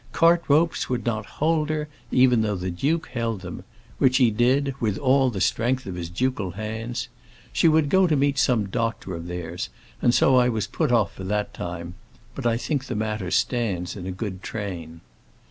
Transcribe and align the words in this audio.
Cart 0.13 0.43
ropes 0.47 0.89
would 0.89 1.05
not 1.05 1.27
hold 1.27 1.69
her, 1.69 1.87
even 2.09 2.41
though 2.41 2.55
the 2.55 2.71
duke 2.71 3.09
held 3.09 3.41
them; 3.41 3.63
which 3.99 4.17
he 4.17 4.31
did, 4.31 4.73
with 4.79 4.97
all 4.97 5.29
the 5.29 5.39
strength 5.39 5.85
of 5.85 5.93
his 5.93 6.09
ducal 6.09 6.49
hands. 6.53 7.07
She 7.53 7.67
would 7.67 7.87
go 7.87 8.07
to 8.07 8.15
meet 8.15 8.39
some 8.39 8.65
doctor 8.65 9.13
of 9.13 9.27
theirs, 9.27 9.69
and 10.01 10.11
so 10.11 10.37
I 10.37 10.49
was 10.49 10.65
put 10.65 10.91
off 10.91 11.13
for 11.13 11.23
that 11.25 11.53
time; 11.53 11.93
but 12.33 12.47
I 12.47 12.57
think 12.57 12.81
that 12.85 12.95
the 12.95 12.99
matter 12.99 13.29
stands 13.29 13.95
in 13.95 14.07
a 14.07 14.11
good 14.11 14.41
train. 14.41 15.01